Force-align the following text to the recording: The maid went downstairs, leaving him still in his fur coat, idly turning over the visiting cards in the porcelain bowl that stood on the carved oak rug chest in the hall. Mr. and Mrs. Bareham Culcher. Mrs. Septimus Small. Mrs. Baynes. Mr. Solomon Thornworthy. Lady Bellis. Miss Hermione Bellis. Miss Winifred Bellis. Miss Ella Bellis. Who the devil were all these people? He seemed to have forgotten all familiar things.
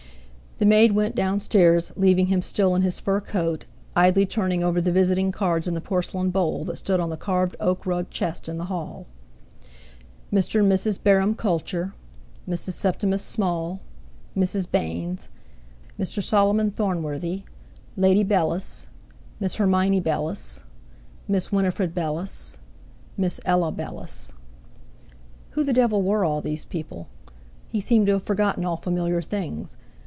The 0.57 0.67
maid 0.67 0.91
went 0.91 1.15
downstairs, 1.15 1.91
leaving 1.95 2.27
him 2.27 2.43
still 2.43 2.75
in 2.75 2.83
his 2.83 2.99
fur 2.99 3.19
coat, 3.19 3.65
idly 3.95 4.27
turning 4.27 4.61
over 4.61 4.79
the 4.79 4.91
visiting 4.91 5.31
cards 5.31 5.67
in 5.67 5.73
the 5.73 5.81
porcelain 5.81 6.29
bowl 6.29 6.63
that 6.65 6.75
stood 6.77 6.99
on 6.99 7.09
the 7.09 7.17
carved 7.17 7.55
oak 7.59 7.83
rug 7.87 8.11
chest 8.11 8.47
in 8.47 8.59
the 8.59 8.65
hall. 8.65 9.07
Mr. 10.31 10.59
and 10.59 10.71
Mrs. 10.71 11.01
Bareham 11.01 11.33
Culcher. 11.33 11.93
Mrs. 12.47 12.73
Septimus 12.73 13.25
Small. 13.25 13.79
Mrs. 14.37 14.69
Baynes. 14.69 15.29
Mr. 15.99 16.21
Solomon 16.21 16.69
Thornworthy. 16.69 17.41
Lady 17.97 18.23
Bellis. 18.23 18.87
Miss 19.39 19.55
Hermione 19.55 19.99
Bellis. 19.99 20.61
Miss 21.27 21.51
Winifred 21.51 21.95
Bellis. 21.95 22.59
Miss 23.17 23.39
Ella 23.45 23.71
Bellis. 23.71 24.31
Who 25.53 25.63
the 25.63 25.73
devil 25.73 26.03
were 26.03 26.23
all 26.23 26.39
these 26.39 26.65
people? 26.65 27.07
He 27.71 27.81
seemed 27.81 28.05
to 28.05 28.11
have 28.13 28.23
forgotten 28.23 28.63
all 28.63 28.77
familiar 28.77 29.23
things. 29.23 29.75